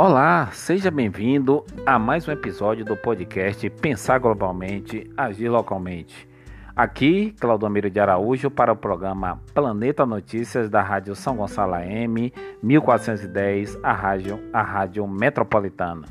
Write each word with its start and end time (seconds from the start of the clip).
Olá, 0.00 0.50
seja 0.52 0.92
bem-vindo 0.92 1.64
a 1.84 1.98
mais 1.98 2.28
um 2.28 2.30
episódio 2.30 2.84
do 2.84 2.96
podcast 2.96 3.68
Pensar 3.68 4.20
Globalmente, 4.20 5.10
Agir 5.16 5.48
Localmente. 5.48 6.28
Aqui, 6.76 7.34
Claudomiro 7.40 7.90
de 7.90 7.98
Araújo 7.98 8.48
para 8.48 8.72
o 8.72 8.76
programa 8.76 9.40
Planeta 9.52 10.06
Notícias 10.06 10.70
da 10.70 10.80
Rádio 10.82 11.16
São 11.16 11.34
Gonçalo 11.34 11.74
AM 11.74 12.32
1410, 12.62 13.76
a 13.82 13.92
rádio, 13.92 14.38
a 14.52 14.62
rádio 14.62 15.04
metropolitana, 15.08 16.06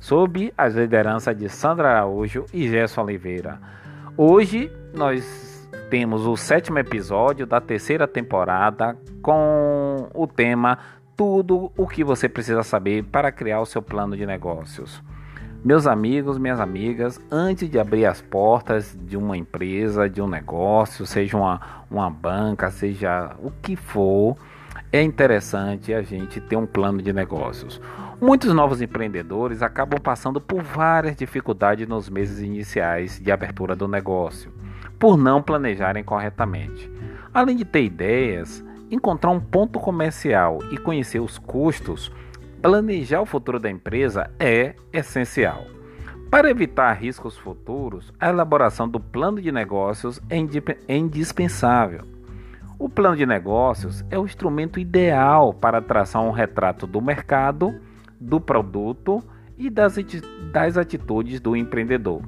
sob 0.00 0.52
as 0.58 0.74
lideranças 0.74 1.36
de 1.36 1.48
Sandra 1.48 1.90
Araújo 1.90 2.44
e 2.52 2.68
Gerson 2.68 3.02
Oliveira. 3.02 3.60
Hoje 4.16 4.68
nós 4.92 5.48
temos 5.90 6.26
o 6.26 6.36
sétimo 6.36 6.80
episódio 6.80 7.46
da 7.46 7.60
terceira 7.60 8.08
temporada 8.08 8.96
com 9.22 10.08
o 10.12 10.26
tema 10.26 10.78
tudo 11.18 11.72
o 11.76 11.84
que 11.88 12.04
você 12.04 12.28
precisa 12.28 12.62
saber 12.62 13.02
para 13.02 13.32
criar 13.32 13.60
o 13.60 13.66
seu 13.66 13.82
plano 13.82 14.16
de 14.16 14.24
negócios. 14.24 15.02
Meus 15.64 15.84
amigos, 15.84 16.38
minhas 16.38 16.60
amigas, 16.60 17.20
antes 17.28 17.68
de 17.68 17.76
abrir 17.76 18.06
as 18.06 18.22
portas 18.22 18.96
de 19.02 19.16
uma 19.16 19.36
empresa, 19.36 20.08
de 20.08 20.22
um 20.22 20.28
negócio, 20.28 21.04
seja 21.04 21.36
uma, 21.36 21.60
uma 21.90 22.08
banca, 22.08 22.70
seja 22.70 23.34
o 23.42 23.50
que 23.50 23.74
for, 23.74 24.36
é 24.92 25.02
interessante 25.02 25.92
a 25.92 26.02
gente 26.02 26.40
ter 26.40 26.54
um 26.54 26.66
plano 26.66 27.02
de 27.02 27.12
negócios. 27.12 27.80
Muitos 28.20 28.54
novos 28.54 28.80
empreendedores 28.80 29.60
acabam 29.60 30.00
passando 30.00 30.40
por 30.40 30.62
várias 30.62 31.16
dificuldades 31.16 31.88
nos 31.88 32.08
meses 32.08 32.38
iniciais 32.38 33.18
de 33.18 33.32
abertura 33.32 33.74
do 33.74 33.88
negócio, 33.88 34.52
por 35.00 35.16
não 35.16 35.42
planejarem 35.42 36.04
corretamente. 36.04 36.88
Além 37.34 37.56
de 37.56 37.64
ter 37.64 37.82
ideias, 37.82 38.64
encontrar 38.90 39.30
um 39.30 39.40
ponto 39.40 39.78
comercial 39.78 40.58
e 40.70 40.78
conhecer 40.78 41.20
os 41.20 41.38
custos, 41.38 42.12
planejar 42.62 43.20
o 43.20 43.26
futuro 43.26 43.58
da 43.58 43.70
empresa 43.70 44.30
é 44.38 44.74
essencial. 44.92 45.66
Para 46.30 46.50
evitar 46.50 46.92
riscos 46.92 47.38
futuros, 47.38 48.12
a 48.20 48.28
elaboração 48.28 48.86
do 48.88 49.00
plano 49.00 49.40
de 49.40 49.50
negócios 49.50 50.20
é, 50.28 50.36
é 50.86 50.96
indispensável. 50.96 52.04
O 52.78 52.88
plano 52.88 53.16
de 53.16 53.24
negócios 53.24 54.04
é 54.10 54.18
o 54.18 54.26
instrumento 54.26 54.78
ideal 54.78 55.54
para 55.54 55.80
traçar 55.80 56.22
um 56.22 56.30
retrato 56.30 56.86
do 56.86 57.00
mercado, 57.00 57.74
do 58.20 58.40
produto 58.40 59.22
e 59.56 59.70
das, 59.70 59.96
das 60.52 60.76
atitudes 60.76 61.40
do 61.40 61.56
empreendedor. 61.56 62.22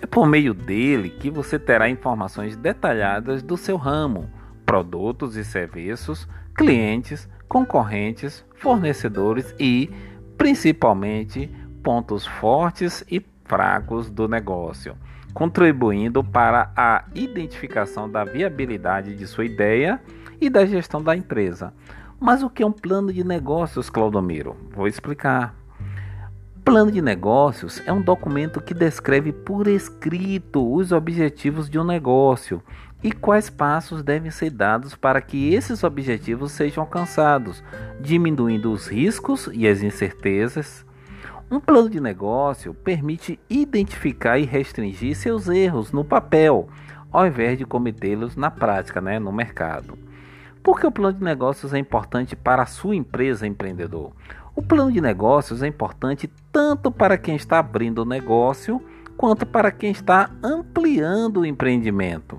É 0.00 0.06
por 0.06 0.28
meio 0.28 0.54
dele 0.54 1.10
que 1.10 1.30
você 1.30 1.58
terá 1.58 1.88
informações 1.88 2.56
detalhadas 2.56 3.42
do 3.42 3.56
seu 3.56 3.76
ramo, 3.76 4.30
produtos 4.68 5.34
e 5.34 5.42
serviços, 5.42 6.28
clientes, 6.54 7.26
concorrentes, 7.48 8.44
fornecedores 8.56 9.54
e, 9.58 9.90
principalmente, 10.36 11.50
pontos 11.82 12.26
fortes 12.26 13.02
e 13.10 13.24
fracos 13.46 14.10
do 14.10 14.28
negócio, 14.28 14.94
contribuindo 15.32 16.22
para 16.22 16.70
a 16.76 17.04
identificação 17.14 18.10
da 18.10 18.24
viabilidade 18.24 19.16
de 19.16 19.26
sua 19.26 19.46
ideia 19.46 20.02
e 20.38 20.50
da 20.50 20.66
gestão 20.66 21.02
da 21.02 21.16
empresa. 21.16 21.72
Mas 22.20 22.42
o 22.42 22.50
que 22.50 22.62
é 22.62 22.66
um 22.66 22.72
plano 22.72 23.10
de 23.10 23.24
negócios, 23.24 23.88
Claudomiro? 23.88 24.54
Vou 24.74 24.86
explicar. 24.86 25.54
Plano 26.62 26.92
de 26.92 27.00
negócios 27.00 27.80
é 27.86 27.92
um 27.92 28.02
documento 28.02 28.60
que 28.60 28.74
descreve 28.74 29.32
por 29.32 29.66
escrito 29.66 30.70
os 30.70 30.92
objetivos 30.92 31.70
de 31.70 31.78
um 31.78 31.84
negócio 31.84 32.62
e 33.02 33.12
quais 33.12 33.48
passos 33.48 34.02
devem 34.02 34.30
ser 34.30 34.50
dados 34.50 34.94
para 34.94 35.20
que 35.20 35.54
esses 35.54 35.84
objetivos 35.84 36.52
sejam 36.52 36.82
alcançados, 36.82 37.62
diminuindo 38.00 38.72
os 38.72 38.88
riscos 38.88 39.48
e 39.52 39.68
as 39.68 39.82
incertezas. 39.82 40.84
Um 41.50 41.60
plano 41.60 41.88
de 41.88 42.00
negócio 42.00 42.74
permite 42.74 43.38
identificar 43.48 44.38
e 44.38 44.44
restringir 44.44 45.16
seus 45.16 45.48
erros 45.48 45.92
no 45.92 46.04
papel, 46.04 46.68
ao 47.10 47.26
invés 47.26 47.56
de 47.56 47.64
cometê-los 47.64 48.36
na 48.36 48.50
prática, 48.50 49.00
né, 49.00 49.18
no 49.18 49.32
mercado. 49.32 49.96
Por 50.62 50.78
que 50.78 50.86
o 50.86 50.92
plano 50.92 51.16
de 51.16 51.24
negócios 51.24 51.72
é 51.72 51.78
importante 51.78 52.36
para 52.36 52.62
a 52.62 52.66
sua 52.66 52.94
empresa 52.94 53.46
empreendedor? 53.46 54.12
O 54.54 54.60
plano 54.60 54.92
de 54.92 55.00
negócios 55.00 55.62
é 55.62 55.68
importante 55.68 56.28
tanto 56.52 56.90
para 56.90 57.16
quem 57.16 57.36
está 57.36 57.60
abrindo 57.60 58.00
o 58.00 58.04
negócio 58.04 58.82
quanto 59.16 59.46
para 59.46 59.70
quem 59.70 59.90
está 59.90 60.30
ampliando 60.42 61.40
o 61.40 61.46
empreendimento. 61.46 62.36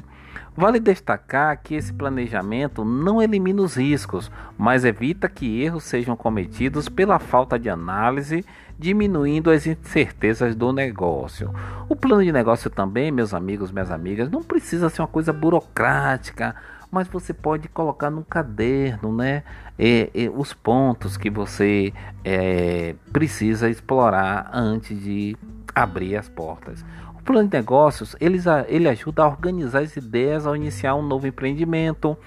Vale 0.60 0.78
destacar 0.78 1.58
que 1.64 1.74
esse 1.74 1.94
planejamento 1.94 2.84
não 2.84 3.22
elimina 3.22 3.62
os 3.62 3.76
riscos, 3.78 4.30
mas 4.58 4.84
evita 4.84 5.30
que 5.30 5.64
erros 5.64 5.86
sejam 5.86 6.18
cometidos 6.18 6.90
pela 6.90 7.18
falta 7.18 7.58
de 7.58 7.70
análise, 7.70 8.44
diminuindo 8.78 9.52
as 9.52 9.66
incertezas 9.66 10.58
do 10.58 10.74
negócio. 10.74 11.50
O 11.88 11.96
plano 11.96 12.26
de 12.26 12.34
negócio 12.34 12.70
também, 12.70 13.10
meus 13.10 13.34
amigos, 13.34 13.72
minhas 13.72 13.90
amigas, 13.90 14.30
não 14.30 14.44
precisa 14.44 14.90
ser 14.90 15.02
uma 15.02 15.08
coisa 15.08 15.32
burocrática, 15.32 16.54
mas 16.92 17.08
você 17.08 17.34
pode 17.34 17.70
colocar 17.70 18.10
no 18.10 18.26
caderno, 18.26 19.16
né? 19.16 19.44
E, 19.80 20.10
e, 20.14 20.28
os 20.28 20.54
pontos 20.54 21.16
que 21.16 21.30
você 21.30 21.94
é, 22.22 22.96
precisa 23.14 23.70
explorar 23.70 24.50
antes 24.54 25.02
de 25.02 25.38
abrir 25.74 26.18
as 26.18 26.28
portas 26.28 26.84
plano 27.24 27.48
de 27.48 27.58
negócios 27.58 28.16
ele, 28.20 28.40
ele 28.68 28.88
ajuda 28.88 29.24
a 29.24 29.28
organizar 29.28 29.82
as 29.82 29.96
ideias 29.96 30.46
ao 30.46 30.56
iniciar 30.56 30.96
um 30.96 31.02
novo 31.02 31.28
empreendimento. 31.28 32.18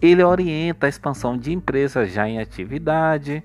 Ele 0.00 0.22
orienta 0.22 0.86
a 0.86 0.88
expansão 0.88 1.36
de 1.36 1.52
empresas 1.52 2.12
já 2.12 2.28
em 2.28 2.38
atividade. 2.38 3.42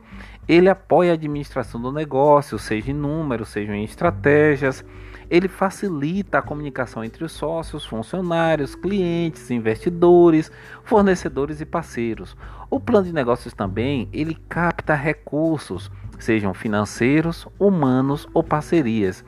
Ele 0.48 0.70
apoia 0.70 1.12
a 1.12 1.14
administração 1.14 1.82
do 1.82 1.92
negócio, 1.92 2.60
seja 2.60 2.92
em 2.92 2.94
números, 2.94 3.50
seja 3.50 3.76
em 3.76 3.84
estratégias. 3.84 4.84
Ele 5.30 5.48
facilita 5.48 6.38
a 6.38 6.42
comunicação 6.42 7.04
entre 7.04 7.24
os 7.24 7.32
sócios, 7.32 7.86
funcionários, 7.86 8.76
clientes, 8.76 9.50
investidores, 9.50 10.52
fornecedores 10.84 11.60
e 11.60 11.66
parceiros. 11.66 12.38
O 12.70 12.80
plano 12.80 13.08
de 13.08 13.14
negócios 13.14 13.54
também 13.54 14.08
ele 14.14 14.36
capta 14.48 14.94
recursos, 14.94 15.90
sejam 16.20 16.54
financeiros, 16.54 17.48
humanos 17.58 18.28
ou 18.34 18.44
parcerias. 18.44 19.26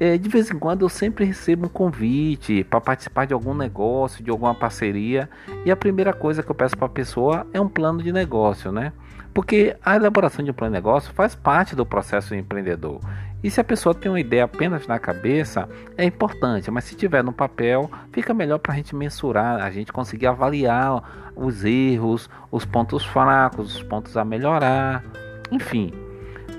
É, 0.00 0.18
de 0.18 0.28
vez 0.28 0.50
em 0.50 0.58
quando 0.58 0.82
eu 0.82 0.88
sempre 0.88 1.24
recebo 1.24 1.66
um 1.66 1.68
convite 1.68 2.64
para 2.64 2.80
participar 2.80 3.26
de 3.26 3.32
algum 3.32 3.54
negócio, 3.54 4.24
de 4.24 4.30
alguma 4.30 4.54
parceria, 4.54 5.30
e 5.64 5.70
a 5.70 5.76
primeira 5.76 6.12
coisa 6.12 6.42
que 6.42 6.50
eu 6.50 6.54
peço 6.54 6.76
para 6.76 6.86
a 6.86 6.90
pessoa 6.90 7.46
é 7.52 7.60
um 7.60 7.68
plano 7.68 8.02
de 8.02 8.12
negócio, 8.12 8.72
né? 8.72 8.92
Porque 9.32 9.76
a 9.82 9.96
elaboração 9.96 10.44
de 10.44 10.50
um 10.50 10.54
plano 10.54 10.72
de 10.72 10.78
negócio 10.78 11.12
faz 11.14 11.34
parte 11.34 11.74
do 11.74 11.86
processo 11.86 12.34
empreendedor. 12.34 13.00
E 13.42 13.50
se 13.50 13.60
a 13.60 13.64
pessoa 13.64 13.94
tem 13.94 14.10
uma 14.10 14.20
ideia 14.20 14.44
apenas 14.44 14.86
na 14.86 14.98
cabeça, 14.98 15.68
é 15.96 16.04
importante, 16.04 16.70
mas 16.70 16.84
se 16.84 16.94
tiver 16.94 17.24
no 17.24 17.32
papel, 17.32 17.90
fica 18.12 18.32
melhor 18.32 18.58
para 18.58 18.72
a 18.72 18.76
gente 18.76 18.94
mensurar, 18.94 19.60
a 19.60 19.70
gente 19.70 19.92
conseguir 19.92 20.26
avaliar 20.26 21.32
os 21.34 21.64
erros, 21.64 22.30
os 22.50 22.64
pontos 22.64 23.04
fracos, 23.04 23.76
os 23.76 23.82
pontos 23.82 24.16
a 24.16 24.24
melhorar, 24.24 25.02
enfim. 25.50 25.92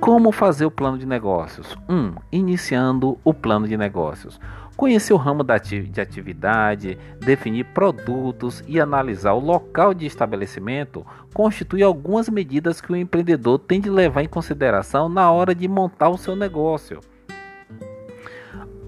Como 0.04 0.34
fazer 0.34 0.66
o 0.66 0.72
plano 0.72 0.98
de 0.98 1.06
negócios? 1.06 1.78
1. 1.88 1.96
Um, 1.96 2.16
iniciando 2.30 3.18
o 3.24 3.34
plano 3.34 3.66
de 3.66 3.78
negócios. 3.78 4.38
Conhecer 4.76 5.14
o 5.14 5.18
ramo 5.18 5.46
de 5.46 6.02
atividade, 6.02 6.98
definir 7.22 7.64
produtos 7.68 8.62
e 8.68 8.82
analisar 8.82 9.32
o 9.32 9.40
local 9.40 9.94
de 9.94 10.06
estabelecimento 10.06 11.06
constitui 11.34 11.82
algumas 11.82 12.28
medidas 12.28 12.82
que 12.82 12.92
o 12.92 12.98
empreendedor 12.98 13.58
tem 13.60 13.80
de 13.80 13.90
levar 13.90 14.24
em 14.24 14.28
consideração 14.28 15.08
na 15.08 15.32
hora 15.32 15.56
de 15.56 15.70
montar 15.70 16.10
o 16.10 16.18
seu 16.18 16.36
negócio. 16.36 17.00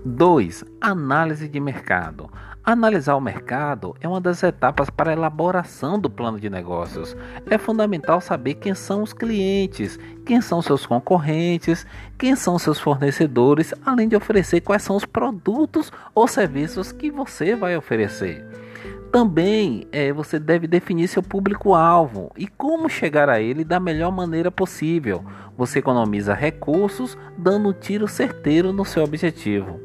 2. 0.04 0.66
Análise 0.81 1.48
de 1.48 1.62
mercado. 1.62 2.30
Analisar 2.66 3.13
o 3.16 3.22
mercado 3.22 3.95
é 4.01 4.07
uma 4.07 4.19
das 4.19 4.42
etapas 4.42 4.89
para 4.89 5.12
a 5.12 5.13
elaboração 5.13 6.00
do 6.00 6.10
plano 6.10 6.39
de 6.39 6.50
negócios. 6.50 7.16
É 7.48 7.60
fundamental 7.60 8.19
saber 8.19 8.56
quem 8.56 8.74
são 8.74 9.04
os 9.04 9.13
clientes, 9.13 10.00
quem 10.25 10.42
são 10.42 10.63
seus 10.63 10.84
concorrentes, 10.84 11.86
quem 12.18 12.36
são 12.36 12.57
seus 12.57 12.80
fornecedores, 12.80 13.72
além 13.86 14.07
de 14.07 14.16
oferecer 14.16 14.62
quais 14.62 14.81
são 14.81 14.95
os 14.95 15.06
produtos 15.06 15.94
ou 16.16 16.28
serviços 16.28 16.92
que 16.92 17.12
você 17.12 17.56
vai 17.56 17.78
oferecer. 17.78 18.44
Também 19.12 19.88
é, 19.92 20.12
você 20.12 20.39
deve 20.39 20.66
definir 20.66 21.07
seu 21.07 21.22
público-alvo 21.22 22.31
e 22.36 22.48
como 22.48 22.89
chegar 22.89 23.30
a 23.30 23.39
ele 23.39 23.63
da 23.63 23.80
melhor 23.80 24.12
maneira 24.12 24.50
possível. 24.50 25.24
Você 25.56 25.78
economiza 25.78 26.34
recursos, 26.34 27.16
dando 27.38 27.69
um 27.69 27.74
tiro 27.74 28.07
certeiro 28.07 28.74
no 28.74 28.84
seu 28.84 29.04
objetivo. 29.04 29.80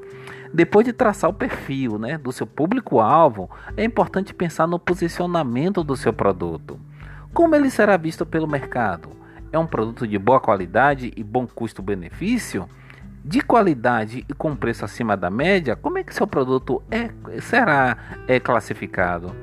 Depois 0.52 0.84
de 0.84 0.92
traçar 0.92 1.30
o 1.30 1.34
perfil 1.34 1.98
né, 1.98 2.18
do 2.18 2.32
seu 2.32 2.46
público-alvo, 2.46 3.48
é 3.76 3.84
importante 3.84 4.34
pensar 4.34 4.66
no 4.66 4.78
posicionamento 4.78 5.84
do 5.84 5.96
seu 5.96 6.12
produto. 6.12 6.78
Como 7.32 7.54
ele 7.54 7.70
será 7.70 7.96
visto 7.96 8.26
pelo 8.26 8.48
mercado? 8.48 9.10
É 9.52 9.58
um 9.58 9.66
produto 9.66 10.06
de 10.06 10.18
boa 10.18 10.40
qualidade 10.40 11.12
e 11.16 11.22
bom 11.22 11.46
custo-benefício? 11.46 12.68
De 13.24 13.40
qualidade 13.40 14.24
e 14.28 14.34
com 14.34 14.56
preço 14.56 14.84
acima 14.84 15.16
da 15.16 15.30
média? 15.30 15.76
Como 15.76 15.98
é 15.98 16.02
que 16.02 16.14
seu 16.14 16.26
produto 16.26 16.82
é, 16.90 17.10
será 17.40 17.96
é, 18.26 18.40
classificado? 18.40 19.34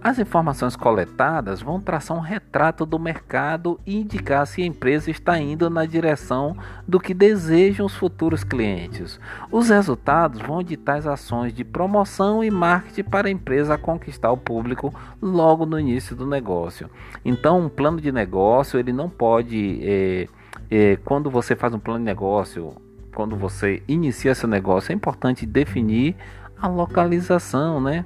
As 0.00 0.16
informações 0.20 0.76
coletadas 0.76 1.60
vão 1.60 1.80
traçar 1.80 2.16
um 2.16 2.20
retrato 2.20 2.86
do 2.86 3.00
mercado 3.00 3.80
e 3.84 3.96
indicar 3.96 4.46
se 4.46 4.62
a 4.62 4.66
empresa 4.66 5.10
está 5.10 5.36
indo 5.40 5.68
na 5.68 5.84
direção 5.84 6.56
do 6.86 7.00
que 7.00 7.12
desejam 7.12 7.84
os 7.84 7.96
futuros 7.96 8.44
clientes. 8.44 9.18
Os 9.50 9.70
resultados 9.70 10.40
vão 10.40 10.62
ditar 10.62 10.98
as 10.98 11.06
ações 11.06 11.52
de 11.52 11.64
promoção 11.64 12.44
e 12.44 12.50
marketing 12.50 13.10
para 13.10 13.26
a 13.26 13.30
empresa 13.30 13.76
conquistar 13.76 14.30
o 14.30 14.36
público 14.36 14.94
logo 15.20 15.66
no 15.66 15.80
início 15.80 16.14
do 16.14 16.26
negócio. 16.26 16.88
Então, 17.24 17.66
um 17.66 17.68
plano 17.68 18.00
de 18.00 18.12
negócio 18.12 18.78
ele 18.78 18.92
não 18.92 19.10
pode, 19.10 19.80
é, 19.82 20.28
é, 20.70 20.96
quando 21.04 21.28
você 21.28 21.56
faz 21.56 21.74
um 21.74 21.78
plano 21.80 21.98
de 21.98 22.04
negócio, 22.04 22.72
quando 23.12 23.34
você 23.34 23.82
inicia 23.88 24.32
seu 24.32 24.48
negócio, 24.48 24.92
é 24.92 24.94
importante 24.94 25.44
definir 25.44 26.14
a 26.56 26.68
localização, 26.68 27.80
né? 27.80 28.04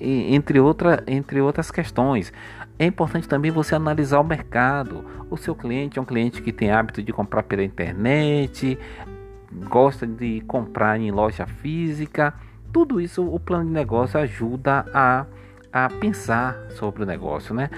Entre, 0.00 0.60
outra, 0.60 1.02
entre 1.06 1.40
outras 1.40 1.70
questões. 1.70 2.32
É 2.78 2.86
importante 2.86 3.28
também 3.28 3.50
você 3.50 3.74
analisar 3.74 4.20
o 4.20 4.24
mercado. 4.24 5.04
O 5.30 5.36
seu 5.36 5.54
cliente 5.54 5.98
é 5.98 6.02
um 6.02 6.04
cliente 6.04 6.42
que 6.42 6.52
tem 6.52 6.70
hábito 6.70 7.02
de 7.02 7.12
comprar 7.12 7.42
pela 7.44 7.62
internet, 7.62 8.78
gosta 9.68 10.06
de 10.06 10.40
comprar 10.42 10.98
em 10.98 11.10
loja 11.10 11.46
física. 11.46 12.34
Tudo 12.72 13.00
isso 13.00 13.24
o 13.24 13.38
plano 13.38 13.66
de 13.66 13.70
negócio 13.70 14.18
ajuda 14.18 14.84
a, 14.92 15.26
a 15.72 15.88
pensar 15.88 16.56
sobre 16.70 17.04
o 17.04 17.06
negócio, 17.06 17.54
né? 17.54 17.70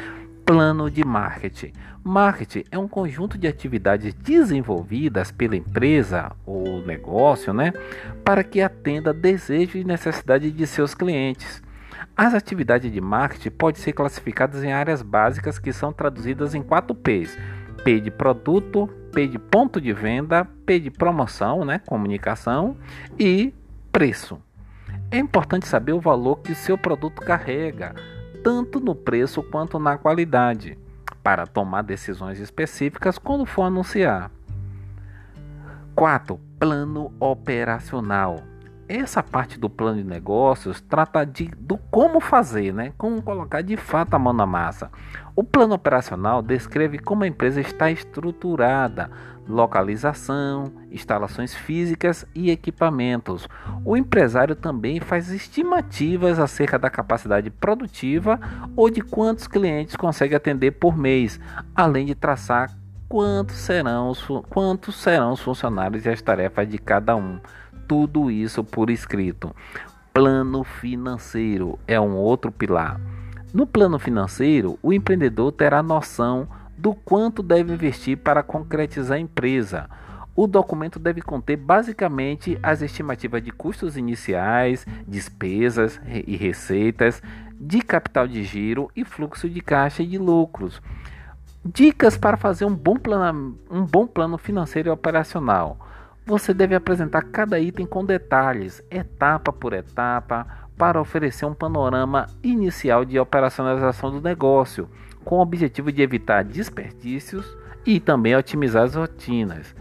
Plano 0.44 0.90
de 0.90 1.04
marketing. 1.04 1.72
Marketing 2.02 2.62
é 2.70 2.78
um 2.78 2.86
conjunto 2.86 3.36
de 3.36 3.48
atividades 3.48 4.14
desenvolvidas 4.14 5.32
pela 5.32 5.56
empresa 5.56 6.30
ou 6.46 6.80
negócio, 6.86 7.52
né, 7.52 7.72
para 8.24 8.44
que 8.44 8.60
atenda 8.60 9.12
desejos 9.12 9.74
e 9.74 9.82
necessidades 9.82 10.54
de 10.54 10.66
seus 10.68 10.94
clientes. 10.94 11.60
As 12.16 12.32
atividades 12.32 12.90
de 12.90 12.98
marketing 12.98 13.50
podem 13.50 13.82
ser 13.82 13.92
classificadas 13.92 14.64
em 14.64 14.72
áreas 14.72 15.02
básicas 15.02 15.58
que 15.58 15.70
são 15.70 15.92
traduzidas 15.92 16.54
em 16.54 16.62
quatro 16.62 16.94
P's: 16.94 17.36
P 17.84 18.00
de 18.00 18.10
produto, 18.10 18.88
P 19.12 19.28
de 19.28 19.38
ponto 19.38 19.78
de 19.78 19.92
venda, 19.92 20.46
P 20.64 20.80
de 20.80 20.90
promoção, 20.90 21.62
né, 21.62 21.82
comunicação 21.86 22.74
e 23.18 23.52
preço. 23.92 24.40
É 25.10 25.18
importante 25.18 25.68
saber 25.68 25.92
o 25.92 26.00
valor 26.00 26.36
que 26.36 26.54
seu 26.54 26.78
produto 26.78 27.20
carrega, 27.20 27.94
tanto 28.42 28.80
no 28.80 28.94
preço 28.94 29.42
quanto 29.42 29.78
na 29.78 29.98
qualidade, 29.98 30.78
para 31.22 31.46
tomar 31.46 31.82
decisões 31.82 32.40
específicas 32.40 33.18
quando 33.18 33.44
for 33.44 33.64
anunciar. 33.64 34.30
4. 35.94 36.40
Plano 36.58 37.12
operacional 37.20 38.42
essa 38.88 39.22
parte 39.22 39.58
do 39.58 39.68
plano 39.68 39.98
de 39.98 40.08
negócios 40.08 40.80
trata 40.80 41.24
de, 41.24 41.46
do 41.58 41.76
como 41.90 42.20
fazer, 42.20 42.72
né? 42.72 42.92
como 42.96 43.22
colocar 43.22 43.62
de 43.62 43.76
fato 43.76 44.14
a 44.14 44.18
mão 44.18 44.32
na 44.32 44.46
massa. 44.46 44.90
O 45.34 45.42
plano 45.42 45.74
operacional 45.74 46.42
descreve 46.42 46.98
como 46.98 47.24
a 47.24 47.26
empresa 47.26 47.60
está 47.60 47.90
estruturada, 47.90 49.10
localização, 49.48 50.72
instalações 50.90 51.54
físicas 51.54 52.26
e 52.34 52.50
equipamentos. 52.50 53.48
O 53.84 53.96
empresário 53.96 54.54
também 54.54 55.00
faz 55.00 55.30
estimativas 55.30 56.38
acerca 56.38 56.78
da 56.78 56.90
capacidade 56.90 57.50
produtiva 57.50 58.40
ou 58.74 58.90
de 58.90 59.00
quantos 59.00 59.46
clientes 59.46 59.96
consegue 59.96 60.34
atender 60.34 60.72
por 60.72 60.96
mês, 60.96 61.40
além 61.74 62.06
de 62.06 62.14
traçar 62.14 62.70
quantos 63.08 63.56
serão 63.56 64.10
os, 64.10 64.26
quantos 64.48 64.96
serão 64.96 65.32
os 65.32 65.40
funcionários 65.40 66.04
e 66.04 66.08
as 66.08 66.20
tarefas 66.20 66.68
de 66.68 66.78
cada 66.78 67.14
um 67.14 67.38
tudo 67.86 68.30
isso 68.30 68.64
por 68.64 68.90
escrito. 68.90 69.54
Plano 70.12 70.64
financeiro 70.64 71.78
é 71.86 72.00
um 72.00 72.14
outro 72.16 72.50
pilar. 72.50 73.00
No 73.52 73.66
plano 73.66 73.98
financeiro, 73.98 74.78
o 74.82 74.92
empreendedor 74.92 75.52
terá 75.52 75.82
noção 75.82 76.48
do 76.76 76.94
quanto 76.94 77.42
deve 77.42 77.72
investir 77.72 78.18
para 78.18 78.42
concretizar 78.42 79.16
a 79.16 79.20
empresa. 79.20 79.88
O 80.34 80.46
documento 80.46 80.98
deve 80.98 81.22
conter 81.22 81.56
basicamente 81.56 82.58
as 82.62 82.82
estimativas 82.82 83.42
de 83.42 83.50
custos 83.50 83.96
iniciais, 83.96 84.84
despesas 85.08 85.98
e 86.06 86.36
receitas, 86.36 87.22
de 87.58 87.80
capital 87.80 88.28
de 88.28 88.44
giro 88.44 88.90
e 88.94 89.04
fluxo 89.04 89.48
de 89.48 89.62
caixa 89.62 90.02
e 90.02 90.06
de 90.06 90.18
lucros. 90.18 90.82
Dicas 91.64 92.18
para 92.18 92.36
fazer 92.36 92.66
um 92.66 92.74
bom 92.74 92.96
plano, 92.96 93.58
um 93.70 93.82
bom 93.84 94.06
plano 94.06 94.36
financeiro 94.36 94.90
e 94.90 94.92
operacional. 94.92 95.85
Você 96.26 96.52
deve 96.52 96.74
apresentar 96.74 97.22
cada 97.22 97.60
item 97.60 97.86
com 97.86 98.04
detalhes, 98.04 98.82
etapa 98.90 99.52
por 99.52 99.72
etapa, 99.72 100.44
para 100.76 101.00
oferecer 101.00 101.46
um 101.46 101.54
panorama 101.54 102.26
inicial 102.42 103.04
de 103.04 103.16
operacionalização 103.16 104.10
do 104.10 104.20
negócio, 104.20 104.90
com 105.24 105.36
o 105.36 105.40
objetivo 105.40 105.92
de 105.92 106.02
evitar 106.02 106.42
desperdícios 106.42 107.56
e 107.86 108.00
também 108.00 108.34
otimizar 108.34 108.82
as 108.82 108.96
rotinas. 108.96 109.72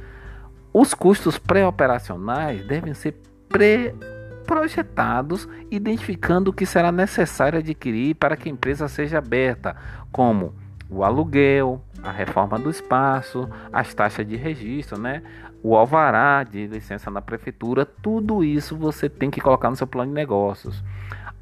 Os 0.72 0.94
custos 0.94 1.40
pré-operacionais 1.40 2.64
devem 2.68 2.94
ser 2.94 3.20
pré-projetados, 3.50 5.50
identificando 5.72 6.52
o 6.52 6.54
que 6.54 6.68
será 6.68 6.92
necessário 6.92 7.58
adquirir 7.58 8.14
para 8.14 8.38
que 8.38 8.48
a 8.48 8.52
empresa 8.52 8.88
seja 8.88 9.18
aberta, 9.18 9.76
como 10.12 10.54
o 10.88 11.04
aluguel, 11.04 11.82
a 12.06 12.12
reforma 12.12 12.60
do 12.60 12.70
espaço, 12.70 13.50
as 13.74 13.94
taxas 13.94 14.28
de 14.28 14.36
registro, 14.36 15.00
né? 15.00 15.22
o 15.66 15.76
alvará 15.76 16.44
de 16.44 16.68
licença 16.68 17.10
na 17.10 17.22
prefeitura, 17.22 17.86
tudo 17.86 18.44
isso 18.44 18.78
você 18.78 19.10
tem 19.10 19.32
que 19.32 19.42
colocar 19.42 19.68
no 19.68 19.76
seu 19.76 19.88
plano 19.88 20.12
de 20.12 20.16
negócios. 20.16 20.84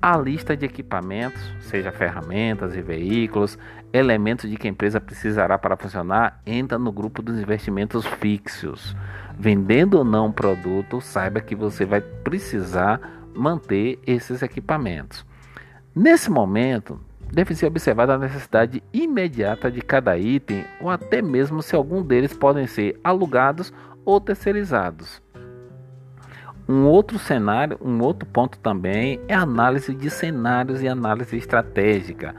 A 0.01 0.17
lista 0.17 0.55
de 0.55 0.65
equipamentos, 0.65 1.41
seja 1.59 1.91
ferramentas 1.91 2.73
e 2.73 2.81
veículos, 2.81 3.57
elementos 3.91 4.49
de 4.49 4.55
que 4.55 4.65
a 4.65 4.69
empresa 4.69 5.01
precisará 5.01 5.57
para 5.57 5.75
funcionar, 5.75 6.41
entra 6.45 6.79
no 6.79 6.89
grupo 6.89 7.21
dos 7.21 7.37
investimentos 7.37 8.05
fixos. 8.05 8.95
Vendendo 9.37 9.97
ou 9.97 10.05
não 10.05 10.31
produto, 10.31 11.01
saiba 11.01 11.41
que 11.41 11.53
você 11.55 11.83
vai 11.83 11.99
precisar 11.99 13.01
manter 13.35 13.99
esses 14.07 14.41
equipamentos. 14.41 15.25
Nesse 15.93 16.31
momento, 16.31 16.99
deve 17.33 17.55
ser 17.55 17.65
observada 17.65 18.13
a 18.13 18.17
necessidade 18.19 18.83
imediata 18.93 19.71
de 19.71 19.81
cada 19.81 20.15
item 20.15 20.63
ou 20.79 20.91
até 20.91 21.19
mesmo 21.19 21.63
se 21.63 21.75
algum 21.75 22.03
deles 22.03 22.31
podem 22.31 22.67
ser 22.67 22.99
alugados 23.03 23.73
ou 24.05 24.21
terceirizados. 24.21 25.19
Um 26.69 26.85
outro 26.85 27.17
cenário, 27.17 27.77
um 27.81 27.99
outro 28.01 28.27
ponto 28.27 28.59
também 28.59 29.19
é 29.27 29.33
a 29.33 29.41
análise 29.41 29.95
de 29.95 30.11
cenários 30.11 30.81
e 30.83 30.87
análise 30.87 31.35
estratégica. 31.35 32.35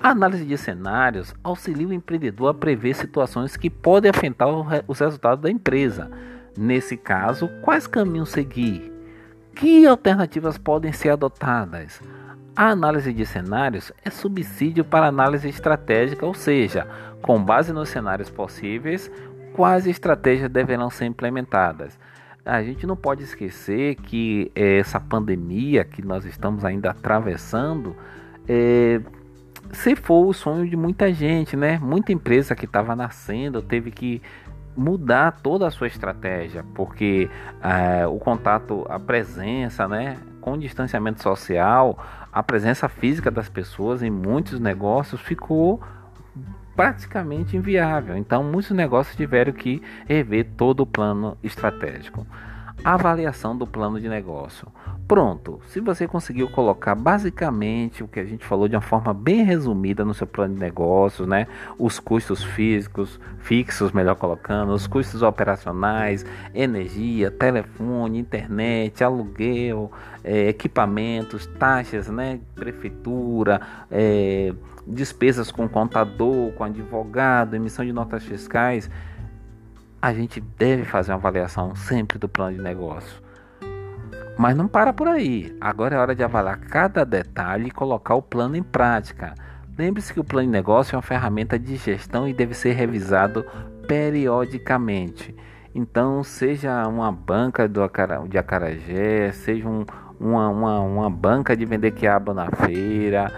A 0.00 0.10
análise 0.10 0.44
de 0.44 0.56
cenários 0.56 1.34
auxilia 1.42 1.88
o 1.88 1.92
empreendedor 1.92 2.50
a 2.50 2.54
prever 2.54 2.94
situações 2.94 3.56
que 3.56 3.68
podem 3.68 4.10
afetar 4.10 4.48
os 4.86 5.00
resultados 5.00 5.42
da 5.42 5.50
empresa. 5.50 6.08
Nesse 6.56 6.96
caso, 6.96 7.50
quais 7.62 7.86
caminhos 7.86 8.30
seguir? 8.30 8.92
Que 9.54 9.86
alternativas 9.86 10.56
podem 10.56 10.92
ser 10.92 11.10
adotadas? 11.10 12.00
A 12.56 12.70
análise 12.70 13.12
de 13.12 13.26
cenários 13.26 13.92
é 14.02 14.08
subsídio 14.08 14.82
para 14.82 15.06
análise 15.06 15.46
estratégica, 15.46 16.24
ou 16.24 16.32
seja, 16.32 16.88
com 17.20 17.38
base 17.38 17.70
nos 17.70 17.90
cenários 17.90 18.30
possíveis, 18.30 19.10
quais 19.52 19.86
estratégias 19.86 20.50
deverão 20.50 20.88
ser 20.88 21.04
implementadas. 21.04 21.98
A 22.46 22.62
gente 22.62 22.86
não 22.86 22.96
pode 22.96 23.24
esquecer 23.24 23.96
que 23.96 24.50
essa 24.54 24.98
pandemia 24.98 25.84
que 25.84 26.00
nós 26.00 26.24
estamos 26.24 26.64
ainda 26.64 26.92
atravessando 26.92 27.94
é, 28.48 29.02
se 29.72 29.94
for 29.94 30.26
o 30.26 30.32
sonho 30.32 30.66
de 30.66 30.76
muita 30.76 31.12
gente, 31.12 31.58
né? 31.58 31.78
Muita 31.78 32.10
empresa 32.10 32.54
que 32.54 32.64
estava 32.64 32.96
nascendo 32.96 33.60
teve 33.60 33.90
que 33.90 34.22
mudar 34.74 35.40
toda 35.42 35.66
a 35.66 35.70
sua 35.70 35.88
estratégia, 35.88 36.64
porque 36.74 37.28
é, 37.62 38.06
o 38.06 38.18
contato, 38.18 38.86
a 38.88 38.98
presença, 38.98 39.88
né, 39.88 40.18
com 40.40 40.56
distanciamento 40.56 41.22
social, 41.22 41.98
a 42.36 42.42
presença 42.42 42.86
física 42.86 43.30
das 43.30 43.48
pessoas 43.48 44.02
em 44.02 44.10
muitos 44.10 44.60
negócios 44.60 45.22
ficou 45.22 45.82
praticamente 46.76 47.56
inviável. 47.56 48.14
Então, 48.14 48.44
muitos 48.44 48.72
negócios 48.72 49.16
tiveram 49.16 49.54
que 49.54 49.82
rever 50.06 50.48
todo 50.54 50.80
o 50.80 50.86
plano 50.86 51.38
estratégico. 51.42 52.26
Avaliação 52.86 53.58
do 53.58 53.66
plano 53.66 54.00
de 54.00 54.08
negócio. 54.08 54.68
Pronto, 55.08 55.60
se 55.66 55.80
você 55.80 56.06
conseguiu 56.06 56.48
colocar 56.48 56.94
basicamente 56.94 58.04
o 58.04 58.06
que 58.06 58.20
a 58.20 58.24
gente 58.24 58.46
falou 58.46 58.68
de 58.68 58.76
uma 58.76 58.80
forma 58.80 59.12
bem 59.12 59.42
resumida 59.42 60.04
no 60.04 60.14
seu 60.14 60.24
plano 60.24 60.54
de 60.54 60.60
negócios, 60.60 61.26
né? 61.26 61.48
Os 61.76 61.98
custos 61.98 62.44
físicos, 62.44 63.18
fixos, 63.38 63.90
melhor 63.90 64.14
colocando, 64.14 64.72
os 64.72 64.86
custos 64.86 65.20
operacionais, 65.20 66.24
energia, 66.54 67.28
telefone, 67.28 68.20
internet, 68.20 69.02
aluguel, 69.02 69.90
é, 70.22 70.48
equipamentos, 70.48 71.44
taxas, 71.44 72.08
né? 72.08 72.38
Prefeitura, 72.54 73.60
é, 73.90 74.54
despesas 74.86 75.50
com 75.50 75.68
contador, 75.68 76.52
com 76.52 76.62
advogado, 76.62 77.54
emissão 77.54 77.84
de 77.84 77.92
notas 77.92 78.22
fiscais, 78.22 78.88
a 80.06 80.14
gente 80.14 80.40
deve 80.40 80.84
fazer 80.84 81.10
uma 81.10 81.18
avaliação 81.18 81.74
sempre 81.74 82.16
do 82.16 82.28
plano 82.28 82.56
de 82.56 82.62
negócio. 82.62 83.20
Mas 84.38 84.56
não 84.56 84.68
para 84.68 84.92
por 84.92 85.08
aí. 85.08 85.56
Agora 85.60 85.96
é 85.96 85.98
hora 85.98 86.14
de 86.14 86.22
avaliar 86.22 86.60
cada 86.60 87.04
detalhe 87.04 87.66
e 87.66 87.72
colocar 87.72 88.14
o 88.14 88.22
plano 88.22 88.54
em 88.54 88.62
prática. 88.62 89.34
Lembre-se 89.76 90.14
que 90.14 90.20
o 90.20 90.24
plano 90.24 90.46
de 90.46 90.52
negócio 90.52 90.94
é 90.94 90.96
uma 90.96 91.02
ferramenta 91.02 91.58
de 91.58 91.74
gestão 91.74 92.28
e 92.28 92.32
deve 92.32 92.54
ser 92.54 92.74
revisado 92.74 93.44
periodicamente. 93.88 95.34
Então, 95.74 96.22
seja 96.22 96.86
uma 96.86 97.10
banca 97.10 97.66
do 97.66 97.80
de 98.28 98.38
acarajé, 98.38 99.32
seja 99.32 99.68
um, 99.68 99.84
uma, 100.20 100.48
uma, 100.48 100.80
uma 100.82 101.10
banca 101.10 101.56
de 101.56 101.64
vender 101.64 101.90
quiabo 101.90 102.32
na 102.32 102.48
feira, 102.48 103.32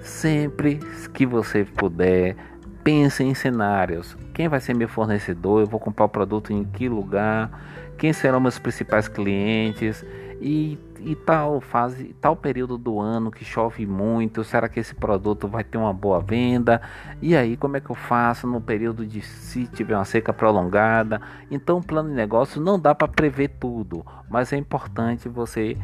sempre 0.00 0.80
que 1.12 1.26
você 1.26 1.66
puder, 1.66 2.34
pense 2.84 3.24
em 3.24 3.34
cenários. 3.34 4.16
Quem 4.34 4.46
vai 4.46 4.60
ser 4.60 4.74
meu 4.74 4.88
fornecedor? 4.88 5.62
Eu 5.62 5.66
vou 5.66 5.80
comprar 5.80 6.04
o 6.04 6.08
produto 6.08 6.52
em 6.52 6.62
que 6.62 6.88
lugar? 6.88 7.50
Quem 7.96 8.12
serão 8.12 8.38
meus 8.38 8.58
principais 8.58 9.08
clientes? 9.08 10.04
E, 10.40 10.78
e 11.00 11.14
tal 11.14 11.60
fase, 11.60 12.14
tal 12.20 12.36
período 12.36 12.76
do 12.76 13.00
ano 13.00 13.30
que 13.30 13.44
chove 13.44 13.86
muito, 13.86 14.44
será 14.44 14.68
que 14.68 14.78
esse 14.78 14.94
produto 14.94 15.48
vai 15.48 15.64
ter 15.64 15.78
uma 15.78 15.92
boa 15.92 16.20
venda? 16.20 16.82
E 17.22 17.34
aí, 17.34 17.56
como 17.56 17.78
é 17.78 17.80
que 17.80 17.88
eu 17.88 17.96
faço 17.96 18.46
no 18.46 18.60
período 18.60 19.06
de 19.06 19.22
se 19.22 19.66
tiver 19.68 19.94
uma 19.94 20.04
seca 20.04 20.34
prolongada? 20.34 21.22
Então, 21.50 21.78
o 21.78 21.82
plano 21.82 22.10
de 22.10 22.14
negócio 22.14 22.60
não 22.60 22.78
dá 22.78 22.94
para 22.94 23.08
prever 23.08 23.56
tudo, 23.58 24.04
mas 24.28 24.52
é 24.52 24.56
importante 24.58 25.28
você 25.28 25.78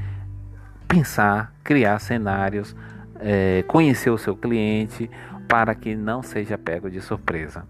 pensar, 0.86 1.54
criar 1.64 1.98
cenários, 2.00 2.76
é, 3.20 3.62
conhecer 3.66 4.10
o 4.10 4.18
seu 4.18 4.36
cliente 4.36 5.08
para 5.50 5.74
que 5.74 5.96
não 5.96 6.22
seja 6.22 6.56
pego 6.56 6.88
de 6.88 7.00
surpresa. 7.00 7.66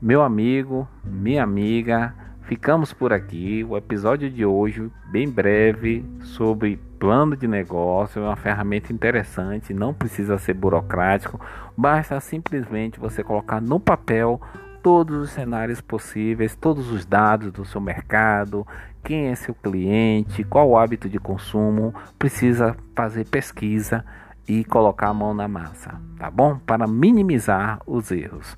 Meu 0.00 0.22
amigo, 0.22 0.88
minha 1.04 1.44
amiga, 1.44 2.14
Ficamos 2.44 2.92
por 2.92 3.10
aqui. 3.10 3.64
O 3.66 3.74
episódio 3.74 4.28
de 4.28 4.44
hoje, 4.44 4.90
bem 5.06 5.26
breve, 5.30 6.04
sobre 6.20 6.76
plano 6.98 7.34
de 7.34 7.48
negócio, 7.48 8.20
é 8.20 8.26
uma 8.26 8.36
ferramenta 8.36 8.92
interessante, 8.92 9.72
não 9.72 9.94
precisa 9.94 10.36
ser 10.36 10.52
burocrático, 10.52 11.40
basta 11.74 12.20
simplesmente 12.20 13.00
você 13.00 13.24
colocar 13.24 13.62
no 13.62 13.80
papel 13.80 14.38
todos 14.82 15.16
os 15.16 15.30
cenários 15.30 15.80
possíveis, 15.80 16.54
todos 16.54 16.90
os 16.90 17.06
dados 17.06 17.50
do 17.50 17.64
seu 17.64 17.80
mercado, 17.80 18.66
quem 19.02 19.28
é 19.28 19.34
seu 19.34 19.54
cliente, 19.54 20.44
qual 20.44 20.68
o 20.68 20.76
hábito 20.76 21.08
de 21.08 21.18
consumo, 21.18 21.94
precisa 22.18 22.76
fazer 22.94 23.26
pesquisa 23.26 24.04
e 24.46 24.64
colocar 24.64 25.08
a 25.08 25.14
mão 25.14 25.34
na 25.34 25.48
massa, 25.48 26.00
tá 26.18 26.30
bom? 26.30 26.58
Para 26.58 26.86
minimizar 26.86 27.80
os 27.86 28.10
erros. 28.10 28.56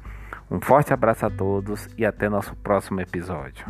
Um 0.50 0.61
forte 0.61 0.93
abraço 0.93 1.26
a 1.26 1.31
todos 1.31 1.88
e 1.97 2.05
até 2.05 2.28
nosso 2.28 2.55
próximo 2.57 3.00
episódio. 3.00 3.66